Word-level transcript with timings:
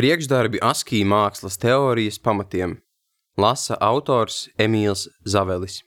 Priekšdarbi 0.00 0.62
ASCII 0.64 1.02
mākslas 1.04 1.58
teorijas 1.60 2.16
pamatiem 2.24 2.78
lasa 3.36 3.76
autors 3.84 4.46
Emīls 4.56 5.02
Zavelis. 5.28 5.82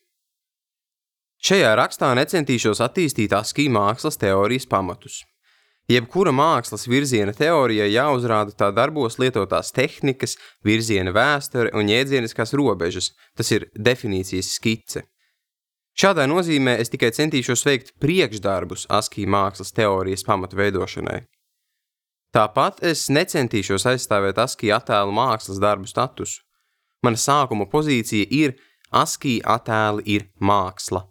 Šajā 1.42 1.72
rakstā 1.80 2.12
necentīšos 2.20 2.84
attīstīt 2.86 3.34
ASCII 3.34 3.72
mākslas 3.74 4.22
teorijas 4.22 4.70
pamatus. 4.70 5.24
Jebkura 5.90 6.30
mākslas 6.30 6.86
virziena 6.86 7.34
teorijai 7.34 7.90
jāuzrāda 7.90 8.54
tā 8.54 8.70
darbos 8.70 9.18
lietotās 9.18 9.74
tehnikas, 9.74 10.38
virziena 10.62 11.10
vēsture 11.10 11.74
un 11.74 11.90
jēdzieniskās 11.90 12.54
robežas, 12.54 13.16
tas 13.34 13.50
ir 13.50 13.72
definīcijas 13.74 14.54
skice. 14.60 15.08
Šādā 15.98 16.30
nozīmē 16.30 16.78
es 16.86 16.94
tikai 16.94 17.10
centīšos 17.18 17.66
veikt 17.66 17.96
priekšdarbus 17.98 18.92
ASCII 18.94 19.26
mākslas 19.26 19.74
teorijas 19.74 20.30
pamatu 20.30 20.62
veidošanai. 20.62 21.24
Tāpat 22.34 22.80
es 22.90 23.06
necentīšos 23.14 23.86
aizstāvēt 23.92 24.40
ASCII 24.42 24.72
attēlu 24.74 25.14
mākslas 25.14 25.60
darbu 25.62 25.86
statusu. 25.86 26.42
Mana 27.06 27.20
sākuma 27.20 27.68
pozīcija 27.70 28.26
ir 28.34 28.56
ASCII 28.90 29.44
attēli 29.46 30.06
ir 30.16 30.26
māksla. 30.42 31.04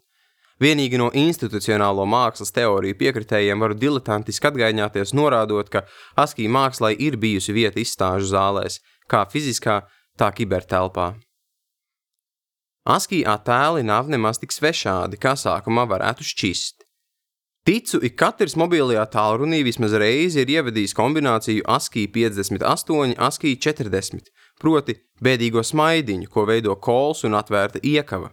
Vienīgi 0.62 0.98
no 0.98 1.08
institucionālo 1.14 2.04
mākslas 2.10 2.50
teoriju 2.54 2.98
piekritējiem 2.98 3.62
varu 3.62 3.78
diletantiski 3.78 4.50
atgaiņāties, 4.50 5.14
norādot, 5.14 5.70
ka 5.70 5.84
ASCII 6.18 6.50
mākslai 6.50 6.94
ir 6.98 7.18
bijusi 7.22 7.54
vieta 7.54 7.78
izstāžu 7.82 8.30
zālēs, 8.34 8.80
kā 9.10 9.22
fiziskā, 9.30 9.80
tā 10.18 10.30
kibertelpā. 10.34 11.12
ASCII 12.82 13.22
attēli 13.30 13.86
nav 13.86 14.10
nemaz 14.10 14.42
tik 14.42 14.54
svešādi, 14.54 15.22
kā 15.22 15.36
sākumā 15.38 15.86
varētu 15.90 16.26
šķist. 16.26 16.81
Ticu, 17.62 18.00
ik 18.02 18.16
katrs 18.18 18.56
mobilajā 18.58 19.04
tālrunī 19.12 19.60
vismaz 19.62 19.92
reizi 20.02 20.40
ir 20.42 20.50
ievadījis 20.50 20.96
kombināciju 20.98 21.62
ASCII 21.70 22.08
58, 22.10 23.12
ASCII 23.22 23.52
40, 23.54 24.32
proti 24.58 24.96
bēdīgo 25.22 25.62
smaidiņu, 25.62 26.26
ko 26.26 26.42
veido 26.48 26.74
kols 26.74 27.22
un 27.28 27.36
atvērta 27.38 27.78
iekava. 27.86 28.32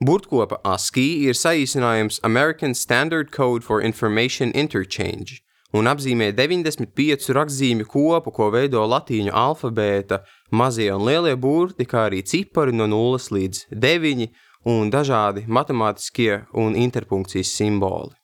Burtkopa 0.00 0.56
ASCII 0.64 1.26
ir 1.28 1.36
saīsinājums 1.36 2.22
American 2.24 2.72
Standard 2.72 3.28
Code 3.28 3.60
for 3.60 3.84
Information 3.84 4.54
Interchange 4.56 5.42
un 5.76 5.90
apzīmē 5.92 6.30
95 6.32 7.28
rakstzīmju 7.36 7.90
kopu, 7.92 8.32
ko 8.32 8.48
veido 8.54 8.80
latīņu 8.88 9.34
alfabēta, 9.36 10.22
mazie 10.50 10.88
un 10.94 11.04
lielie 11.04 11.36
burti, 11.36 11.84
kā 11.84 12.08
arī 12.08 12.22
cipari 12.24 12.72
no 12.72 12.88
0 12.88 13.20
līdz 13.36 13.66
9 13.84 14.30
un 14.72 14.88
dažādi 14.90 15.44
matemātiskie 15.44 16.46
un 16.56 16.72
interpunkcijas 16.86 17.52
simboli. 17.60 18.16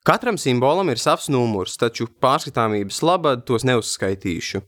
Katram 0.00 0.38
simbolam 0.38 0.88
ir 0.88 0.96
savs 0.96 1.26
numurs, 1.28 1.74
taču 1.76 2.06
pārskatāmības 2.24 3.02
labad 3.04 3.42
tos 3.44 3.66
neuzskaitīšu. 3.68 4.62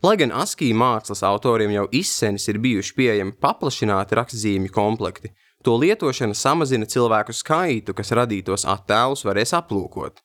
Lai 0.00 0.14
gan 0.16 0.30
ASCII 0.32 0.72
mākslas 0.72 1.20
autoriem 1.28 1.74
jau 1.74 1.82
izsenis 1.92 2.46
ir 2.48 2.56
bijuši 2.64 2.94
pieejami 2.96 3.34
paplašināti 3.44 4.16
rakstzīmju 4.16 4.70
komplekti, 4.72 5.34
to 5.60 5.74
lietošana 5.76 6.32
samazina 6.32 6.88
cilvēku 6.88 7.36
skaitu, 7.36 7.92
kas 7.92 8.14
radītos 8.16 8.64
attēlus 8.64 9.26
varēs 9.28 9.52
aplūkot. 9.58 10.22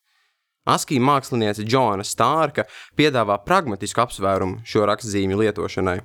ASCII 0.72 1.02
māksliniece 1.04 1.66
Džona 1.68 2.06
Stārka 2.08 2.64
piedāvā 2.96 3.36
pragmatisku 3.44 4.06
apsvērumu 4.06 4.62
šo 4.64 4.86
rakstzīmju 4.88 5.42
lietošanai. 5.42 5.98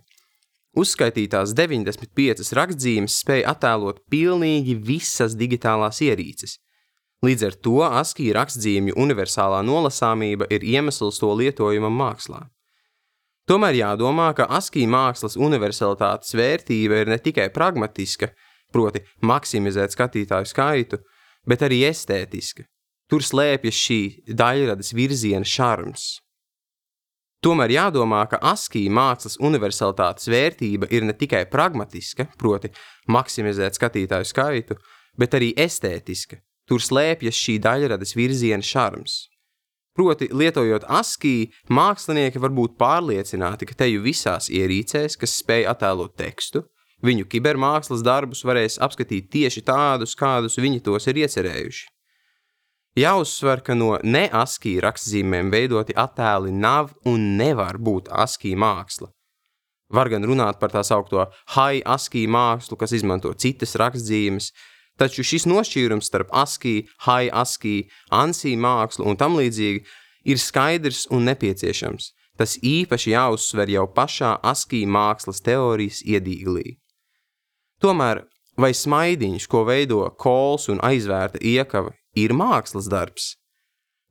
Uzskaitītās 0.75 1.55
95 1.55 2.51
rakstzīmes 2.59 3.21
spēja 3.23 3.55
attēlot 3.55 4.03
pilnīgi 4.11 4.75
visas 4.91 5.39
digitālās 5.39 6.03
ierīces– 6.03 6.59
Līdz 7.21 7.43
ar 7.45 7.57
to 7.65 7.81
ASCII 7.85 8.31
rakstzīmju 8.33 8.97
universālā 8.97 9.61
nolasāmība 9.67 10.47
ir 10.55 10.65
iemesls 10.65 11.21
to 11.21 11.29
lietojumam 11.37 11.93
mākslā. 11.93 12.47
Tomēr 13.51 13.77
jādomā, 13.77 14.31
ka 14.37 14.47
ASCII 14.57 14.87
mākslas 14.89 15.37
universalitātes 15.37 16.33
vērtība 16.39 17.03
ir 17.03 17.12
ne 17.12 17.19
tikai 17.21 17.51
pragmatiska, 17.53 18.31
proti 18.73 19.03
maksimizēt 19.27 19.93
skatītāju 19.93 20.49
skaitu, 20.49 21.00
bet 21.44 21.65
arī 21.67 21.83
estētiska. 21.91 22.65
Tur 23.11 23.27
slēpjas 23.27 23.84
šī 23.84 24.00
daļradas 24.39 24.94
virziena 24.94 25.44
šarms. 25.44 26.21
Tomēr 27.44 27.73
jādomā, 27.75 28.23
ka 28.31 28.39
ASCII 28.53 28.89
mākslas 28.93 29.39
universalitātes 29.41 30.28
vērtība 30.28 30.89
ir 30.93 31.09
ne 31.09 31.17
tikai 31.17 31.47
pragmatiska, 31.53 32.31
proti 32.41 32.71
maksimizēt 33.09 33.77
skatītāju 33.77 34.28
skaitu, 34.28 34.77
bet 35.19 35.37
arī 35.37 35.50
estētiska, 35.56 36.39
Tur 36.70 36.82
slēpjas 36.82 37.34
šī 37.34 37.58
daļradas 37.64 38.14
virziena 38.14 38.62
šarms. 38.62 39.25
Proti, 39.98 40.28
lietojot 40.31 40.84
ASCII, 40.86 41.48
mākslinieki 41.75 42.38
var 42.38 42.53
būt 42.54 42.76
pārliecināti, 42.78 43.66
ka 43.66 43.75
teju 43.82 44.04
visās 44.04 44.47
ierīcēs, 44.47 45.19
kas 45.19 45.34
spēj 45.42 45.66
attēlot 45.72 46.14
tekstu, 46.16 46.62
viņu 47.03 47.26
kibermākslas 47.32 48.04
darbus 48.06 48.44
varēs 48.47 48.78
apskatīt 48.86 49.32
tieši 49.34 49.64
tādus, 49.66 50.14
kādus 50.14 50.60
viņi 50.62 50.84
tos 50.86 51.10
ir 51.10 51.25
iecerējuši. 51.25 51.88
Jāuzsver, 52.98 53.62
ka 53.66 53.75
no 53.75 53.97
ne 54.02 54.25
ASCII 54.34 54.81
rakstzīmēm 54.82 55.50
veidoti 55.50 55.94
attēli 55.98 56.50
nav 56.54 56.94
un 57.06 57.37
nevar 57.38 57.78
būt 57.78 58.10
ASCII 58.10 58.56
māksla. 58.58 59.10
Var 59.91 60.10
gan 60.10 60.26
runāt 60.26 60.58
par 60.62 60.70
tā 60.70 60.82
saukto 60.87 61.26
high 61.56 61.82
ASCII 61.87 62.26
mākslu, 62.31 62.78
kas 62.78 62.94
izmanto 62.94 63.32
citas 63.34 63.75
rakstzīmes, 63.78 64.52
Taču 65.00 65.25
šis 65.25 65.47
nošķīrums 65.49 66.11
starp 66.11 66.28
ASCII, 66.37 66.84
high 67.06 67.33
ASCII, 67.33 67.88
ANSI 68.12 68.53
mākslu 68.61 69.06
un 69.09 69.16
tam 69.16 69.38
līdzīgi 69.38 69.84
ir 70.28 70.41
skaidrs 70.41 71.06
un 71.09 71.25
nepieciešams. 71.31 72.11
Tas 72.37 72.59
īpaši 72.61 73.15
jāuzsver 73.15 73.72
jau 73.72 73.87
pašā 73.97 74.34
ASCII 74.44 74.84
mākslas 74.84 75.41
teorijas 75.44 76.03
iedīglī. 76.05 76.77
Tomēr, 77.81 78.27
vai 78.61 78.72
smaidiņš, 78.77 79.47
ko 79.49 79.65
veido 79.69 80.03
kols 80.21 80.69
un 80.72 80.83
aizvērta 80.84 81.41
iekava, 81.41 81.94
ir 82.17 82.37
mākslas 82.37 82.88
darbs? 82.93 83.34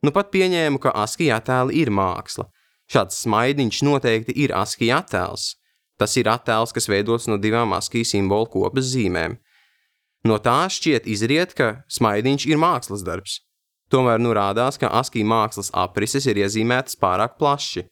Nu 0.02 0.10
pat 0.14 0.32
pieņēmu, 0.34 0.80
ka 0.82 0.94
ASCII 1.04 1.30
attēli 1.36 1.78
ir 1.84 1.92
māksla. 1.94 2.48
Šāds 2.90 3.20
smaidiņš 3.22 3.82
noteikti 3.86 4.34
ir 4.42 4.56
ASCII 4.58 4.90
attēls. 4.96 5.52
Tas 6.00 6.16
ir 6.18 6.30
attēls, 6.32 6.74
kas 6.74 6.90
veidots 6.90 7.28
no 7.30 7.38
divām 7.38 7.76
ASCII 7.78 8.02
simbolu 8.14 8.50
kopas 8.50 8.90
zīmēm– 8.90 9.38
No 10.24 10.36
tā 10.36 10.66
šķiet 10.68 11.06
izriet, 11.08 11.54
ka 11.56 11.84
smaidiņš 11.88 12.44
ir 12.50 12.60
mākslas 12.60 13.04
darbs. 13.06 13.38
Tomēr 13.90 14.20
nu 14.22 14.34
rādās, 14.36 14.76
ka 14.78 14.90
ASCII 15.00 15.24
mākslas 15.26 15.72
aprises 15.74 16.28
ir 16.30 16.38
iezīmētas 16.44 16.98
pārāk 17.00 17.38
plaši. 17.40 17.86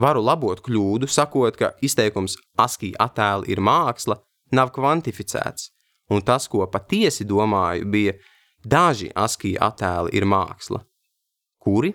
Varu 0.00 0.20
labot 0.26 0.60
kļūdu, 0.60 1.08
sakot, 1.08 1.56
ka 1.56 1.70
izteikums 1.80 2.34
ASCII 2.58 2.92
attēli 3.00 3.54
ir 3.54 3.62
māksla, 3.62 4.18
nav 4.52 4.74
kvantificēts, 4.74 5.70
un 6.10 6.24
tas, 6.26 6.48
ko 6.50 6.66
patiesi 6.66 7.24
domāju, 7.24 7.86
bija 7.88 8.16
daži 8.66 9.12
ASCII 9.14 9.54
attēli 9.62 10.12
ir 10.18 10.26
māksla. 10.26 10.82
Kuri? 11.62 11.94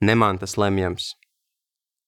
Ne 0.00 0.14
man 0.14 0.38
tas 0.38 0.56
lemjams. 0.56 1.12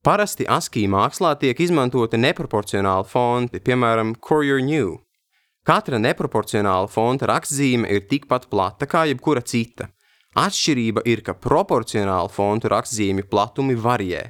Parasti 0.07 0.47
ASCII 0.47 0.87
mākslā 0.87 1.35
tiek 1.41 1.59
izmantoti 1.61 2.17
neproporcionāli 2.23 3.11
fonti, 3.11 3.61
piemēram, 3.61 4.15
Courier 4.23 4.63
New, 4.63 4.95
Katra 5.67 5.99
neproporcionāla 5.99 6.87
fonta 6.87 7.27
rakstzīme 7.27 7.89
ir 7.91 8.05
tikpat 8.07 8.47
plata 8.53 8.87
kā 8.87 9.03
jebkura 9.11 9.43
cita. 9.43 9.89
Atšķirība 10.39 11.03
ir, 11.11 11.25
ka 11.27 11.35
proporcionāla 11.35 12.31
fontu 12.31 12.71
rakstzīmju 12.71 13.27
platumi 13.33 13.75
varijē. 13.75 14.21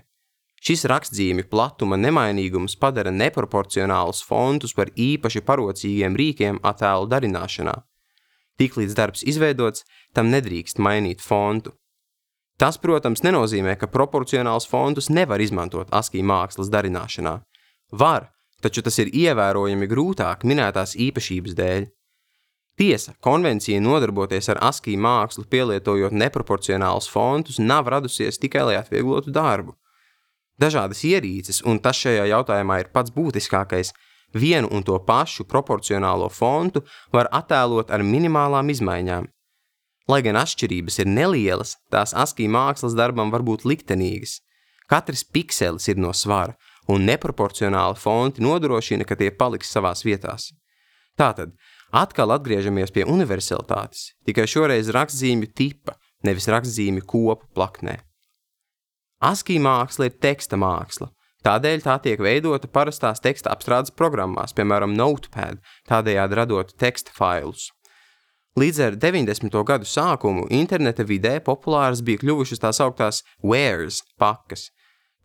Šis 0.67 0.87
rakstzīmju 0.89 1.45
platuma 1.51 1.99
nemainīgums 2.01 2.79
padara 2.81 3.13
neproporcionālus 3.13 4.23
fontus 4.25 4.73
par 4.75 4.89
īpaši 4.97 5.43
parocīgiem 5.45 6.17
rīkiem 6.17 6.63
attēlu 6.65 7.11
darināšanā. 7.13 7.75
Tiklīdz 8.57 8.97
darbs 8.97 9.27
izveidots, 9.29 9.85
tam 10.17 10.31
nedrīkst 10.33 10.81
mainīt 10.81 11.21
fontu. 11.21 11.75
Tas, 12.57 12.81
protams, 12.81 13.21
nenozīmē, 13.21 13.77
ka 13.77 13.91
proporcionāls 13.93 14.65
fontus 14.71 15.11
nevar 15.13 15.43
izmantot 15.45 15.93
ASCII 15.93 16.25
mākslas 16.25 16.73
darināšanā. 16.73 17.35
Var, 17.93 18.31
taču 18.67 18.83
tas 18.83 18.99
ir 18.99 19.15
ievērojami 19.15 19.87
grūtāk 19.91 20.43
minētās 20.43 20.97
īpašības 20.99 21.55
dēļ. 21.57 21.87
Tiesa, 22.77 23.15
konvencija 23.25 23.81
nodarboties 23.81 24.51
ar 24.53 24.59
ASCII 24.69 24.99
mākslu, 25.01 25.47
pielietojot 25.49 26.13
neproporcionālus 26.13 27.07
fontus, 27.09 27.57
nav 27.63 27.89
radusies 27.89 28.37
tikai 28.43 28.67
lai 28.69 28.75
atvieglotu 28.77 29.33
darbu. 29.33 29.73
Dažādas 30.61 31.01
ierīces, 31.05 31.63
un 31.65 31.81
tas 31.81 31.97
šajā 31.97 32.27
jautājumā 32.33 32.83
ir 32.83 32.91
pats 32.93 33.15
būtiskākais, 33.17 33.95
vienu 34.37 34.69
un 34.73 34.85
to 34.85 34.99
pašu 35.09 35.47
proporcionālo 35.49 36.29
fontu 36.29 36.83
var 37.13 37.31
attēlot 37.33 37.93
ar 37.93 38.05
minimālām 38.05 38.73
izmaiņām. 38.75 39.31
Lai 40.13 40.21
gan 40.23 40.37
atšķirības 40.39 41.01
ir 41.03 41.09
nelielas, 41.11 41.79
tās 41.91 42.13
ASCII 42.15 42.49
mākslas 42.53 42.95
darbam 42.99 43.33
var 43.33 43.45
būt 43.47 43.65
liktenīgas. 43.65 44.43
Katrs 44.87 45.25
pikselis 45.25 45.89
ir 45.89 45.97
no 45.99 46.13
svara, 46.13 46.55
un 46.93 47.07
neproporcionāli 47.09 47.99
fonti 48.01 48.45
nodrošina, 48.45 49.07
ka 49.07 49.19
tie 49.19 49.31
paliks 49.31 49.73
savās 49.73 50.05
vietās. 50.07 50.51
Tātad, 51.17 51.55
atkal 51.93 52.35
atgriežamies 52.37 52.93
pie 52.93 53.07
universalitātes, 53.09 54.13
tikai 54.29 54.47
šoreiz 54.51 54.93
rakstzīmju 54.95 55.53
tipa, 55.57 55.97
nevis 56.27 56.49
rakstzīmju 56.53 57.07
kopu 57.09 57.49
plaknē. 57.57 58.01
ASCII 59.25 59.57
māksla 59.63 60.11
ir 60.11 60.19
teksta 60.21 60.59
māksla. 60.61 61.09
Tādēļ 61.47 61.83
tā 61.85 61.95
tiek 62.03 62.21
veidota 62.21 62.69
parastās 62.69 63.23
teksta 63.23 63.53
apstrādes 63.55 63.95
programmās, 63.95 64.53
piemēram, 64.57 64.97
Notepad, 64.99 65.61
tādējādi 65.89 66.37
radot 66.37 66.73
teksta 66.81 67.15
failus. 67.15 67.71
Līdz 68.57 68.81
ar 68.81 68.95
90. 68.97 69.53
gadu 69.69 69.87
sākumu 69.87 70.47
interneta 70.51 71.05
vidē 71.05 71.37
populāras 71.45 72.01
bija 72.01 72.23
kļuvušas 72.23 72.63
tās 72.63 72.81
augtās 72.81 73.21
wares 73.45 74.01
pakas. 74.19 74.71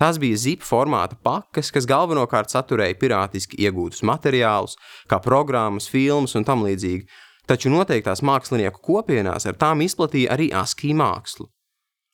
Tās 0.01 0.18
bija 0.18 0.33
zip 0.42 0.63
formāta 0.65 1.13
pakas, 1.21 1.68
kas 1.69 1.86
galvenokārt 1.86 2.50
saturēja 2.50 2.95
pirātiski 2.98 3.59
iegūtus 3.62 4.01
materiālus, 4.09 4.74
kā 5.06 5.19
programmas, 5.21 5.86
filmas 5.94 6.33
un 6.39 6.48
tam 6.48 6.63
līdzīgi, 6.65 7.06
taču 7.45 7.69
noteiktās 7.69 8.24
mākslinieku 8.25 8.81
kopienās 8.81 9.45
ar 9.45 9.59
tām 9.62 9.83
izplatīja 9.86 10.33
arī 10.33 10.50
ASCII 10.57 10.95
mākslu. 10.98 11.51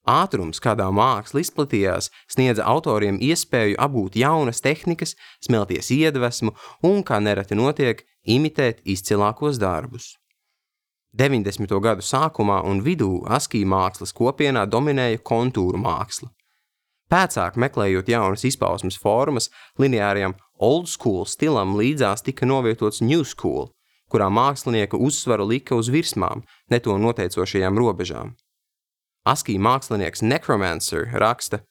Ātrums, 0.08 0.60
kādā 0.64 0.90
māksla 0.92 1.40
izplatījās, 1.46 2.12
sniedza 2.32 2.68
autoriem 2.68 3.22
iespēju 3.24 3.80
apgūt 3.80 4.20
jaunas 4.20 4.60
tehnikas, 4.64 5.16
smelties 5.48 5.88
iedvesmu 5.96 6.58
un, 6.84 7.04
kā 7.08 7.24
nereti 7.24 7.56
notiek, 7.56 8.04
imitēt 8.28 8.84
izcilākos 8.84 9.64
darbus. 9.64 10.18
90. 11.16 11.72
gadu 11.80 12.04
sākumā 12.04 12.66
un 12.68 12.84
vidū 12.84 13.24
ASCII 13.32 13.64
mākslas 13.64 14.12
kopienā 14.16 14.68
dominēja 14.68 15.24
kontūru 15.24 15.80
māksla. 15.80 16.34
Pēcāk 17.12 17.56
meklējot 17.56 18.10
jaunas 18.12 18.44
izpausmes 18.48 18.98
formas, 19.00 19.50
lineārajam 19.80 20.36
old 20.60 20.90
school 20.92 21.24
stilam 21.26 21.78
līdzās 21.80 22.26
tika 22.26 22.46
novietots 22.50 23.00
new 23.02 23.24
school, 23.24 23.72
kurā 24.12 24.28
mākslinieka 24.32 25.00
uzsvaru 25.00 25.48
lika 25.48 25.76
uz 25.76 25.92
virsmām, 25.94 26.44
ne 26.72 26.80
to 26.84 26.98
noteicošajām 27.00 27.80
robežām. 27.80 28.36
ASCII 29.28 29.60
mākslinieks 29.60 30.24
Necromancer 30.24 31.10
raksta, 31.20 31.62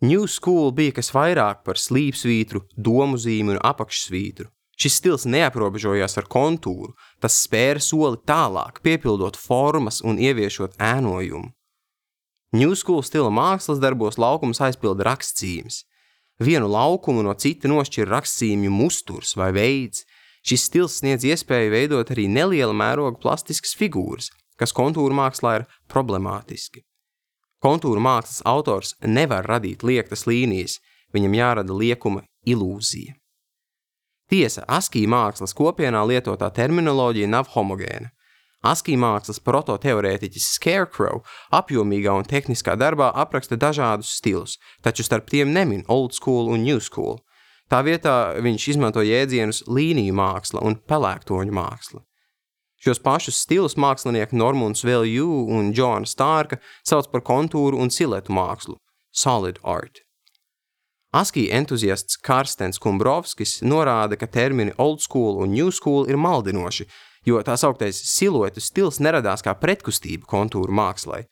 New 0.00 0.24
School 0.26 0.70
bija 0.72 0.94
kas 0.96 1.10
vairāk 1.12 1.58
par 1.66 1.76
slīpsvītru, 1.76 2.62
domu 2.72 3.18
zīmi 3.20 3.52
un 3.52 3.58
apakšsvītru. 3.60 4.48
Šis 4.80 4.94
stils 4.96 5.26
neaprobežojās 5.28 6.16
ar 6.16 6.24
kontūru, 6.24 6.94
tas 7.20 7.36
spēra 7.44 7.82
soli 7.84 8.16
tālāk, 8.24 8.80
piepildot 8.80 9.36
formas 9.36 10.00
un 10.00 10.16
ieviešot 10.16 10.78
ēnojumu. 10.80 11.52
New 12.52 12.74
School 12.74 13.04
stila 13.06 13.30
mākslas 13.30 13.78
darbos 13.78 14.18
laukums 14.18 14.58
aizpilda 14.64 15.06
rakstzīmes. 15.06 15.84
Vienu 16.42 16.66
laukumu 16.72 17.22
no 17.22 17.34
cita 17.38 17.68
nošķir 17.70 18.10
rakstzīmju 18.10 18.72
musturs 18.74 19.36
vai 19.38 19.52
veids. 19.54 20.02
Šis 20.42 20.66
stils 20.66 20.96
sniedz 20.98 21.26
iespēju 21.28 21.70
veidot 21.70 22.10
arī 22.10 22.24
neliela 22.32 22.74
mēroga 22.74 23.20
plastiskas 23.20 23.76
figūras, 23.76 24.30
kas 24.58 24.72
kontūra 24.74 25.14
mākslā 25.14 25.58
ir 25.60 25.66
problemātiski. 25.92 26.82
Kontūra 27.60 28.00
mākslas 28.00 28.40
autors 28.48 28.94
nevar 29.04 29.44
radīt 29.46 29.84
liektas 29.84 30.24
līnijas, 30.26 30.78
viņam 31.12 31.36
jārada 31.36 31.76
liekuma 31.76 32.24
ilūzija. 32.48 33.14
Tiesa, 34.30 34.64
ASCII 34.66 35.06
mākslas 35.10 35.52
kopienā 35.58 36.00
lietotā 36.06 36.48
terminoloģija 36.56 37.28
nav 37.28 37.50
homogēna. 37.54 38.10
ASCII 38.60 38.96
mākslas 39.00 39.40
prototeorētiķis 39.40 40.50
Scarecrow 40.56 41.22
apjomīgā 41.56 42.12
un 42.20 42.28
tehniskā 42.28 42.74
darbā 42.76 43.08
apraksta 43.16 43.56
dažādus 43.56 44.12
stilus, 44.18 44.58
taču 44.84 45.06
starp 45.06 45.30
tiem 45.32 45.54
nemin 45.54 45.86
old 45.88 46.12
school 46.12 46.52
un 46.52 46.64
new 46.64 46.80
school. 46.80 47.22
Tā 47.70 47.80
vietā 47.86 48.36
viņš 48.42 48.68
izmanto 48.74 49.00
jēdzienus 49.06 49.62
līniju 49.70 50.12
māksla 50.18 50.60
un 50.66 50.76
pelēktoņu 50.76 51.56
māksla. 51.56 52.04
Šos 52.80 53.00
pašus 53.04 53.40
stilus 53.44 53.76
mākslinieki 53.76 54.36
Normons 54.36 54.84
Velju 54.84 55.28
un 55.52 55.72
Džona 55.76 56.08
Stārka 56.08 56.60
sauc 56.84 57.10
par 57.12 57.24
kontūru 57.24 57.80
un 57.80 57.92
siletu 57.92 58.32
mākslu– 58.32 58.76
solid 59.24 59.60
art. 59.64 60.00
ASCII 61.12 61.50
entuziasts 61.50 62.16
Karstens 62.22 62.78
Kumbrovskis 62.78 63.60
norāda, 63.66 64.16
ka 64.16 64.28
termini 64.30 64.72
old 64.78 65.00
school 65.02 65.40
un 65.42 65.52
new 65.52 65.72
school 65.74 66.08
ir 66.08 66.16
maldinoši, 66.20 66.86
jo 67.26 67.40
tā 67.44 67.56
sauktais 67.60 68.00
siluetu 68.14 68.62
stils 68.64 69.00
neradās 69.00 69.44
kā 69.44 69.54
pretkustība 69.58 70.28
kontūru 70.30 70.72
mākslai. 70.72 71.24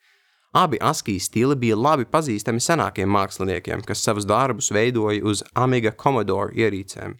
Abi 0.53 0.79
ASCII 0.81 1.19
stili 1.21 1.55
bija 1.55 1.77
labi 1.77 2.07
pazīstami 2.09 2.61
senākiem 2.63 3.09
māksliniekiem, 3.13 3.83
kas 3.85 4.01
savus 4.01 4.25
darbus 4.25 4.71
veidoja 4.73 5.21
uz 5.21 5.43
Amiga 5.53 5.91
Commodore 5.93 6.55
ierīcēm. 6.57 7.13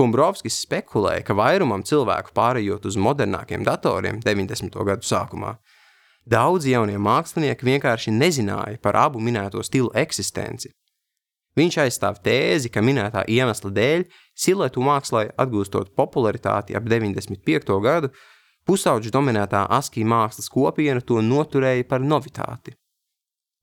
Kumbrovskis 0.00 0.62
spekulēja, 0.64 1.26
ka 1.26 1.36
vairumam 1.36 1.82
cilvēku 1.84 2.32
pārējot 2.32 2.86
uz 2.88 2.96
modernākiem 2.96 3.66
datoriem 3.66 4.22
90. 4.24 4.72
gadu 4.88 5.04
sākumā, 5.04 5.58
daudzi 6.24 6.72
jaunie 6.72 6.96
mākslinieki 6.96 7.68
vienkārši 7.68 8.14
nezināja 8.16 8.80
par 8.80 8.96
abu 8.96 9.20
minēto 9.20 9.60
stilu 9.66 9.92
eksistenci. 9.92 10.72
Viņš 11.60 11.76
aizstāv 11.82 12.20
tēzi, 12.24 12.70
ka 12.72 12.80
minētā 12.80 13.26
iemesla 13.28 13.70
dēļ 13.76 14.04
siluetu 14.38 14.80
mākslai 14.86 15.26
atgūstot 15.42 15.90
popularitāti 15.98 16.76
ap 16.78 16.86
95. 16.88 17.74
gadu, 17.84 18.08
pusauģu 18.64 19.12
dominētā 19.12 19.66
ASCII 19.78 20.06
mākslas 20.08 20.48
kopiena 20.52 21.02
to 21.04 21.20
noturēja 21.20 21.84
par 21.90 22.00
novitāti. 22.00 22.76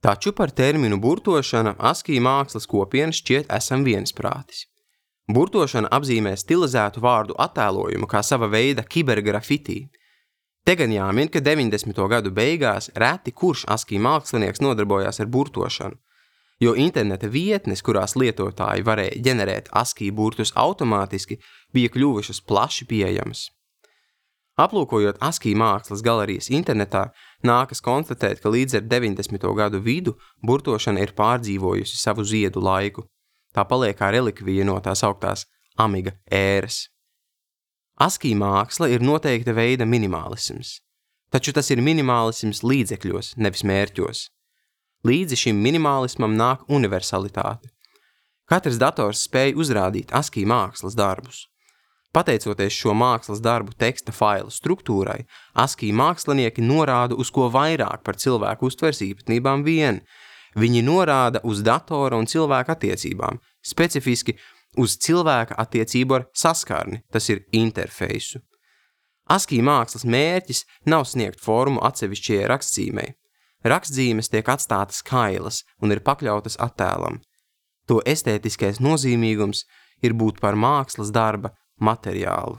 Taču 0.04 0.34
par 0.38 0.52
terminu 0.54 1.00
burtošana 1.02 1.74
ASCII 1.92 2.20
mākslas 2.22 2.70
kopiena 2.70 3.16
šķiet 3.16 3.50
esam 3.58 3.86
viensprātis. 3.88 4.68
Burtošana 5.34 5.90
apzīmē 5.98 6.36
stilizētu 6.38 7.02
vārdu 7.04 7.36
attēlojumu 7.46 8.08
kā 8.08 8.22
sava 8.24 8.48
veida 8.52 8.86
kibergrafitī. 8.86 9.88
Te 10.64 10.76
gan 10.76 10.94
jāmin, 10.94 11.32
ka 11.34 11.42
90. 11.42 11.98
gadu 12.14 12.32
beigās 12.36 12.92
reti 12.96 13.34
kurš 13.34 13.66
ASCII 13.74 14.00
mākslinieks 14.04 14.62
nodarbojās 14.64 15.20
ar 15.24 15.32
burtošanu, 15.34 15.98
jo 16.64 16.74
interneta 16.76 17.30
vietnes, 17.32 17.84
kurās 17.86 18.16
lietotāji 18.20 18.86
varēja 18.88 19.22
ģenerēt 19.28 19.70
ASCII 19.72 20.12
burtus 20.12 20.54
automātiski, 20.56 21.40
bija 21.74 21.92
kļuvušas 21.94 22.42
plaši 22.48 22.88
pieejamas. 22.90 23.48
Aplūkojot 24.58 25.20
ASCII 25.22 25.54
mākslas 25.54 26.02
galerijas 26.02 26.50
internetā, 26.50 27.12
nākas 27.46 27.84
konstatēt, 27.86 28.42
ka 28.42 28.50
līdz 28.50 28.80
ar 28.80 28.88
90. 28.90 29.46
gadu 29.60 29.84
vidu 29.86 30.16
burtošana 30.42 31.06
ir 31.06 31.14
pārdzīvojusi 31.14 32.02
savu 32.02 32.26
ziedu 32.26 32.64
laiku 32.66 33.06
tā 33.58 33.66
paliek 33.66 33.98
kā 33.98 34.12
relikvija 34.14 34.66
no 34.70 34.78
tās 34.84 35.04
augtās 35.08 35.48
amiga 35.82 36.14
ēras. 36.30 36.86
Askī 37.98 38.36
māksla 38.38 38.92
ir 38.94 39.02
noteikta 39.02 39.56
veida 39.58 39.88
minimālisms, 39.90 40.78
taču 41.34 41.54
tas 41.58 41.72
ir 41.74 41.82
minimālisms 41.82 42.62
līdzekļos, 42.62 43.34
nevis 43.42 43.66
mērķos. 43.66 44.28
Līdzi 45.06 45.38
šim 45.44 45.60
minimālismam 45.62 46.34
nāk 46.40 46.64
universalitāte. 46.70 47.70
Katrs 48.48 48.80
dators 48.82 49.26
spēj 49.28 49.54
uzrādīt 49.60 50.14
askī 50.16 50.46
mākslas 50.48 50.96
darbus. 50.98 51.46
Pateicoties 52.16 52.74
šo 52.74 52.96
mākslas 52.98 53.44
darbu 53.44 53.76
teksta 53.78 54.14
failu 54.16 54.50
struktūrai, 54.50 55.26
askī 55.54 55.92
mākslinieki 55.94 56.64
norāda 56.64 57.18
uz 57.20 57.30
ko 57.30 57.52
vairāk 57.54 58.02
par 58.08 58.18
cilvēku 58.18 58.72
uztvers 58.72 59.04
īpatnībām 59.06 59.68
vien, 59.68 60.02
Viņi 60.58 60.82
norāda 60.82 61.42
uz 61.46 61.62
datora 61.62 62.18
un 62.18 62.26
cilvēka 62.26 62.74
attiecībām, 62.74 63.38
specifiski 63.62 64.34
uz 64.82 64.96
cilvēka 65.06 65.58
attiecību 65.62 66.18
ar 66.18 66.26
saskarni, 66.34 67.04
tas 67.14 67.30
ir 67.30 67.44
interfeisu. 67.54 68.42
ASCII 69.30 69.62
mākslas 69.62 70.06
mērķis 70.08 70.64
nav 70.88 71.06
sniegt 71.06 71.44
formu 71.44 71.84
atsevišķajai 71.86 72.50
rakstzīmei. 72.50 73.14
Rakstzīmes 73.66 74.30
tiek 74.30 74.48
atstātas 74.50 75.02
kailas 75.06 75.64
un 75.82 75.96
ir 75.96 76.04
pakļautas 76.06 76.60
attēlam. 76.62 77.22
To 77.88 78.02
estētiskais 78.06 78.82
nozīmīgums 78.84 79.64
ir 80.04 80.14
būt 80.14 80.42
par 80.44 80.60
mākslas 80.60 81.12
darba 81.16 81.54
materiālu. 81.80 82.58